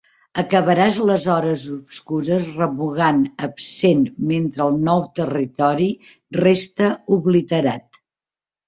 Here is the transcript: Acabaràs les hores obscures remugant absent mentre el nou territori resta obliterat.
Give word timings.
Acabaràs 0.41 0.95
les 1.09 1.27
hores 1.33 1.65
obscures 1.75 2.49
remugant 2.61 3.19
absent 3.49 4.03
mentre 4.33 4.67
el 4.69 4.83
nou 4.89 5.05
territori 5.23 5.91
resta 6.43 6.95
obliterat. 7.21 8.05